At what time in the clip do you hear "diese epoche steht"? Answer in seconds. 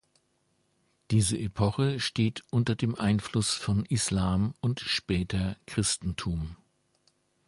1.11-2.43